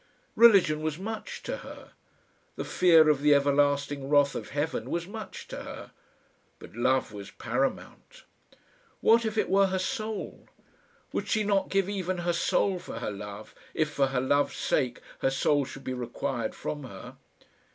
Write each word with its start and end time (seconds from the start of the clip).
Religion 0.35 0.81
was 0.81 0.97
much 0.97 1.43
to 1.43 1.57
her; 1.57 1.91
the 2.55 2.65
fear 2.65 3.07
of 3.07 3.21
the 3.21 3.35
everlasting 3.35 4.09
wrath 4.09 4.33
of 4.33 4.49
Heaven 4.49 4.89
was 4.89 5.05
much 5.05 5.47
to 5.49 5.57
her; 5.57 5.91
but 6.57 6.75
love 6.75 7.13
was 7.13 7.29
paramount! 7.29 8.23
What 9.01 9.25
if 9.25 9.37
it 9.37 9.47
were 9.47 9.67
her 9.67 9.77
soul? 9.77 10.47
Would 11.13 11.27
she 11.27 11.43
not 11.43 11.69
give 11.69 11.87
even 11.87 12.17
her 12.25 12.33
soul 12.33 12.79
for 12.79 12.97
her 12.97 13.11
love, 13.11 13.53
if, 13.75 13.91
for 13.91 14.07
her 14.07 14.21
love's 14.21 14.55
sake, 14.57 15.01
her 15.19 15.29
soul 15.29 15.65
should 15.65 15.83
be 15.83 15.93
required 15.93 16.55
from 16.55 16.81
her? 16.83 17.17